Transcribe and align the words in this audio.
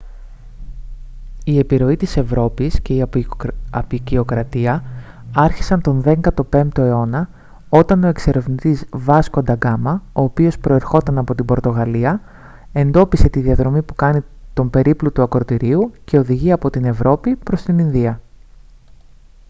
η 1.45 1.57
επιρροή 1.59 1.97
της 1.97 2.17
ευρώπης 2.17 2.81
και 2.81 2.93
η 2.93 3.03
αποικιοκρατία 3.71 4.83
άρχισαν 5.35 5.81
τον 5.81 6.03
15ο 6.51 6.77
αιώνα 6.77 7.29
όταν 7.69 8.03
ο 8.03 8.07
εξερευνητής 8.07 8.85
βάσκο 8.93 9.43
ντα 9.43 9.53
γκάμα 9.53 10.03
ο 10.13 10.21
οποίος 10.23 10.57
προερχόταν 10.57 11.17
από 11.17 11.35
την 11.35 11.45
πορτογαλία 11.45 12.21
εντόπισε 12.73 13.29
τη 13.29 13.39
διαδρομή 13.39 13.81
που 13.81 13.95
κάνει 13.95 14.21
τον 14.53 14.69
περίπλου 14.69 15.11
του 15.11 15.21
ακρωτηρίου 15.21 15.91
και 16.05 16.17
οδηγεί 16.17 16.51
από 16.51 16.69
την 16.69 16.85
ευρώπη 16.85 17.35
προς 17.35 17.61
την 17.63 17.79
ινδία 17.79 18.21